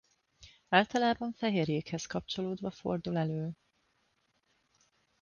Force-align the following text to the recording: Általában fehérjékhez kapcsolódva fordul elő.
Általában 0.69 1.33
fehérjékhez 1.33 2.05
kapcsolódva 2.05 2.71
fordul 2.71 3.17
elő. 3.17 3.51